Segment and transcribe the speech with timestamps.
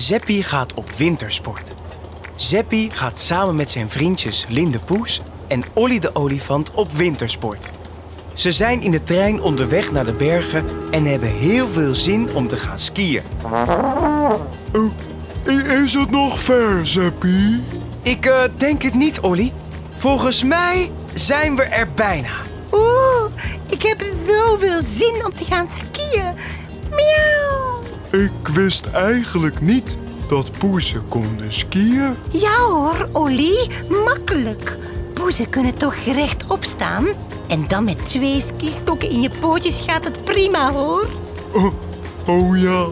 [0.00, 1.74] Zeppie gaat op wintersport.
[2.36, 7.70] Zeppie gaat samen met zijn vriendjes Linde Poes en Olly de olifant op wintersport.
[8.34, 12.48] Ze zijn in de trein onderweg naar de bergen en hebben heel veel zin om
[12.48, 13.22] te gaan skiën.
[15.48, 17.60] I- is het nog ver, Zeppie?
[18.02, 19.52] Ik eh, denk het niet, Olly.
[19.96, 22.32] Volgens mij zijn we er bijna.
[22.72, 23.24] Oeh,
[23.66, 26.34] ik heb zoveel zin om te gaan skiën.
[28.10, 32.14] Ik wist eigenlijk niet dat poezen konden skiën.
[32.30, 33.70] Ja hoor, Olly,
[34.04, 34.78] makkelijk.
[35.14, 37.06] Poezen kunnen toch rechtop staan?
[37.48, 41.06] En dan met twee skistokken in je pootjes gaat het prima hoor.
[41.52, 41.72] Oh,
[42.26, 42.86] oh ja.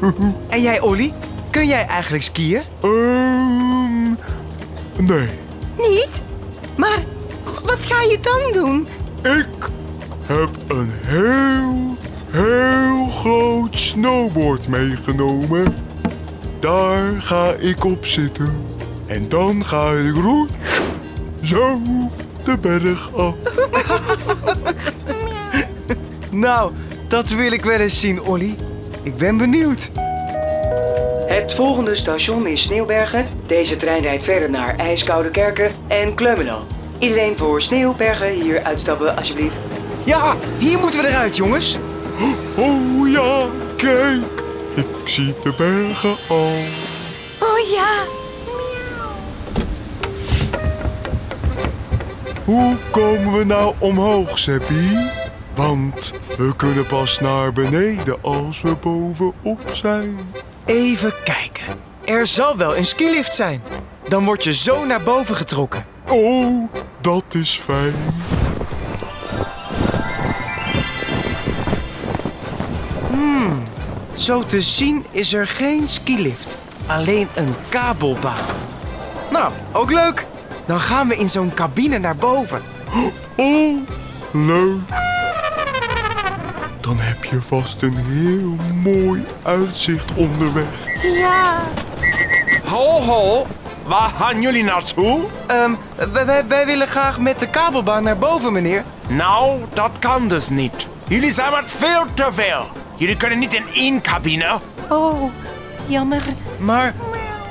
[0.48, 1.12] En jij, Olly?
[1.50, 2.62] Kun jij eigenlijk skiën?
[2.82, 4.08] Ehm,
[4.96, 5.28] nee,
[5.76, 6.22] Niet?
[6.76, 6.98] Maar
[7.44, 8.86] wat ga je dan doen?
[9.22, 9.68] ik
[10.26, 11.96] heb een heel,
[12.30, 15.74] heel groot snowboard meegenomen.
[16.58, 18.66] Daar ga ik op zitten.
[19.06, 20.50] En dan ga ik roet,
[21.42, 21.80] zo
[22.44, 23.34] de berg af.
[26.30, 26.72] Nou,
[27.08, 28.56] dat wil ik wel eens zien, Olly.
[29.02, 29.90] Ik ben benieuwd.
[31.26, 33.26] Het volgende station is Sneeuwbergen.
[33.46, 36.60] Deze trein rijdt verder naar IJskoude Kerken en Kleumenal.
[36.98, 39.54] Iedereen voor Sneeuwbergen hier uitstappen alsjeblieft.
[40.04, 41.78] Ja, hier moeten we eruit, jongens.
[42.56, 44.42] Oh ja, kijk,
[44.74, 46.52] ik zie de bergen al.
[47.38, 48.04] Oh ja,
[52.48, 54.98] Hoe komen we nou omhoog, Zeppie?
[55.54, 60.18] Want we kunnen pas naar beneden als we bovenop zijn.
[60.64, 61.64] Even kijken.
[62.04, 63.62] Er zal wel een skilift zijn.
[64.08, 65.86] Dan word je zo naar boven getrokken.
[66.06, 66.68] Oh,
[67.00, 67.94] dat is fijn.
[74.28, 76.56] Zo te zien is er geen skilift.
[76.86, 78.44] Alleen een kabelbaan.
[79.30, 80.26] Nou, ook leuk.
[80.66, 82.62] Dan gaan we in zo'n cabine naar boven.
[83.36, 83.76] Oh,
[84.32, 84.80] leuk.
[86.80, 88.56] Dan heb je vast een heel
[88.92, 91.02] mooi uitzicht onderweg.
[91.02, 91.60] ja.
[92.64, 93.46] Ho, ho.
[93.86, 95.24] Waar gaan jullie naartoe?
[95.46, 95.72] Ehm,
[96.12, 98.84] wij, wij, wij willen graag met de kabelbaan naar boven, meneer.
[99.06, 100.86] Nou, dat kan dus niet.
[101.06, 102.66] Jullie zijn wat veel te veel.
[102.98, 104.60] Jullie kunnen niet in één cabine.
[104.88, 105.30] Oh,
[105.86, 106.22] jammer.
[106.58, 106.94] Maar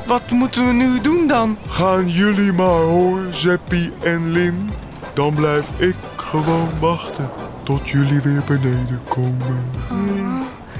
[0.05, 1.57] wat moeten we nu doen dan?
[1.67, 4.69] Gaan jullie maar hoor, Zeppie en Lin.
[5.13, 7.29] Dan blijf ik gewoon wachten
[7.63, 9.65] tot jullie weer beneden komen.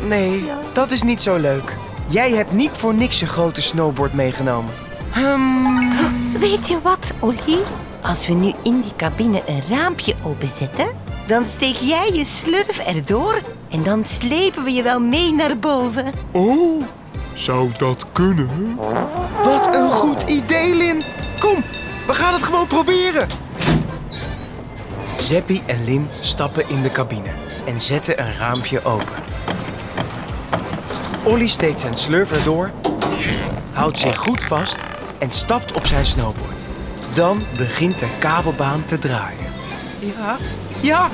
[0.08, 1.76] Nee, dat is niet zo leuk.
[2.08, 4.74] Jij hebt niet voor niks een grote snowboard meegenomen.
[5.12, 5.90] Hmm,
[6.40, 7.58] Weet je wat, Olly?
[8.02, 10.88] Als we nu in die cabine een raampje openzetten,
[11.28, 16.14] dan steek jij je slurf erdoor en dan slepen we je wel mee naar boven.
[16.32, 16.84] Oh,
[17.34, 18.76] zou dat kunnen?
[19.44, 21.02] wat een goed idee, Lin.
[21.40, 21.64] Kom,
[22.08, 23.28] we gaan het gewoon proberen.
[25.18, 27.30] Zeppie en Lin stappen in de cabine
[27.66, 29.24] en zetten een raampje open.
[31.24, 32.72] Olly steekt zijn slurf erdoor,
[33.72, 34.78] houdt zich goed vast
[35.20, 36.66] en stapt op zijn snowboard.
[37.14, 39.46] Dan begint de kabelbaan te draaien.
[40.00, 40.38] Ja,
[40.82, 41.10] ja,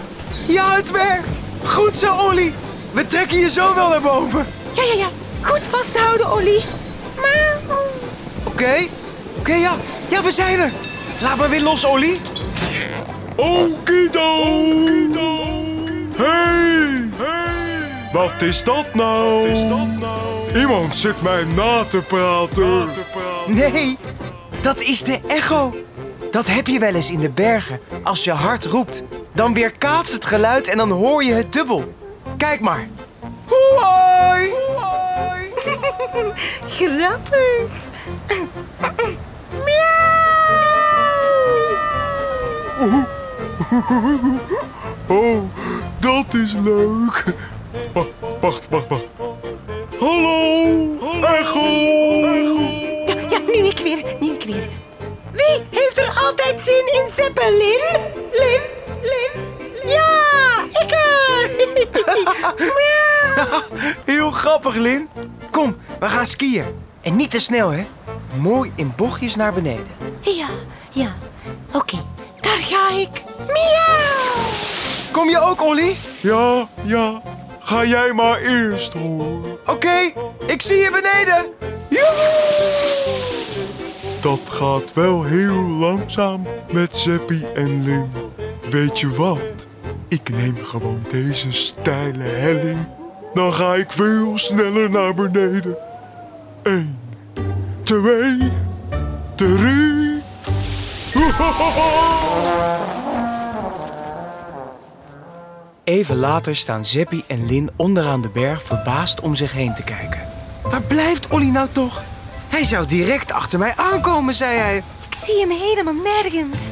[0.48, 1.43] ja, het werkt!
[1.66, 2.54] Goed zo, Olly!
[2.92, 4.46] We trekken je zo wel naar boven.
[4.72, 5.08] Ja, ja, ja.
[5.42, 6.62] Goed vasthouden, Olly.
[8.44, 8.76] Oké,
[9.38, 9.76] oké, ja.
[10.08, 10.72] Ja, we zijn er.
[11.22, 12.22] Laat maar weer los, Olly.
[13.36, 14.44] Okido!
[16.16, 17.10] Hey!
[17.18, 18.10] Hey!
[18.12, 19.40] Wat is dat nou?
[19.40, 20.60] Wat is dat nou?
[20.60, 22.90] Iemand zit mij na te praten.
[23.48, 23.98] Nee,
[24.62, 25.76] dat is de echo.
[26.32, 27.80] Dat heb je wel eens in de bergen.
[28.04, 31.94] Als je hard roept, dan weerkaatst het geluid en dan hoor je het dubbel.
[32.38, 32.88] Kijk maar.
[33.48, 34.52] Hoi!
[36.78, 37.62] Grappig.
[45.08, 45.44] Oh,
[46.00, 47.24] dat is leuk.
[47.94, 48.06] Wa-
[48.40, 49.04] Wacht, wacht, wacht.
[50.00, 50.66] Hallo,
[51.22, 51.66] Echo.
[53.08, 54.68] Ja, ja, nu ik weer, nu ik weer.
[55.32, 58.13] Wie heeft er altijd zin in Zeppelin?
[64.44, 65.10] Grappig, Lin.
[65.52, 66.66] Kom, we gaan skiën.
[67.02, 67.86] En niet te snel, hè?
[68.40, 69.88] Mooi in bochtjes naar beneden.
[70.22, 70.48] Ja,
[70.92, 71.14] ja.
[71.72, 71.98] Oké,
[72.42, 73.24] daar ga ik.
[73.38, 74.52] Miauw!
[75.12, 75.96] Kom je ook, Olly?
[76.22, 77.22] Ja, ja.
[77.60, 79.60] Ga jij maar eerst hoor.
[79.66, 80.12] Oké,
[80.46, 81.46] ik zie je beneden.
[81.90, 83.22] Joehoe!
[84.22, 88.12] Dat gaat wel heel langzaam met Zeppie en Lin.
[88.70, 89.68] Weet je wat?
[90.08, 92.88] Ik neem gewoon deze steile helling.
[93.34, 95.78] Dan ga ik veel sneller naar beneden.
[96.64, 97.00] Eén,
[97.84, 98.52] twee,
[99.36, 100.22] drie.
[105.84, 110.22] Even later staan Zeppie en Lin onderaan de berg verbaasd om zich heen te kijken.
[110.62, 112.04] Waar blijft Olly nou toch?
[112.50, 114.78] Hij zou direct achter mij aankomen, zei hij.
[115.10, 116.70] Ik zie hem helemaal nergens.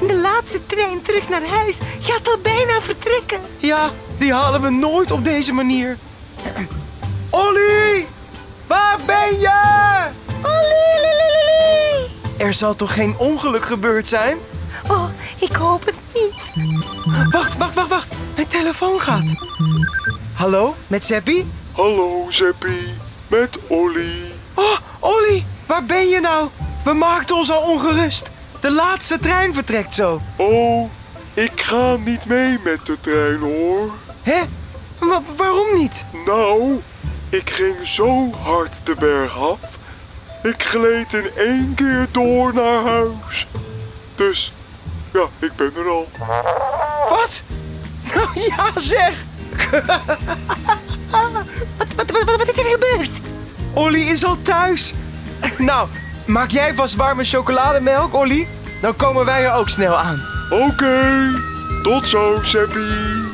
[0.00, 3.40] En de laatste trein terug naar huis gaat al bijna vertrekken.
[3.58, 5.98] Ja, die halen we nooit op deze manier.
[7.30, 8.06] Olly!
[8.66, 10.08] Waar ben je?
[10.42, 12.08] Lé.
[12.46, 14.38] Er zal toch geen ongeluk gebeurd zijn?
[14.88, 15.08] Oh,
[15.38, 16.66] ik hoop het niet.
[17.30, 18.14] Wacht, wacht, wacht, wacht.
[18.34, 19.32] Mijn telefoon gaat.
[20.32, 21.46] Hallo, met Zeppie?
[21.72, 22.94] Hallo Zeppie,
[23.28, 24.32] met Olly.
[24.54, 26.48] Oh, Olly, waar ben je nou?
[26.84, 28.30] We maakten ons al ongerust.
[28.60, 30.20] De laatste trein vertrekt zo.
[30.36, 30.90] Oh,
[31.34, 33.90] ik ga niet mee met de trein hoor.
[34.22, 34.40] Hè?
[34.98, 36.04] Maar waarom niet?
[36.26, 36.80] Nou,
[37.28, 39.58] ik ging zo hard de berg af.
[40.42, 43.46] Ik gleed in één keer door naar huis.
[44.14, 44.52] Dus,
[45.12, 46.08] ja, ik ben er al.
[47.08, 47.42] Wat?
[48.14, 49.14] Nou ja, zeg.
[51.76, 53.10] Wat, wat, wat, wat is er gebeurd?
[53.74, 54.94] Olly is al thuis.
[55.58, 55.88] Nou,
[56.30, 58.48] maak jij vast warme chocolademelk, Olly?
[58.80, 60.22] Dan komen wij er ook snel aan.
[60.50, 61.30] Oké,
[61.82, 63.28] tot zo, Zeppie.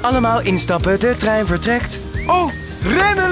[0.00, 2.00] Allemaal instappen, de trein vertrekt.
[2.26, 2.52] Oh,
[2.82, 3.30] rennen,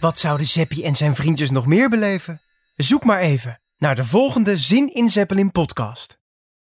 [0.00, 2.40] Wat zouden Zeppie en zijn vriendjes nog meer beleven?
[2.76, 6.18] Zoek maar even naar de volgende Zin in Zeppelin podcast.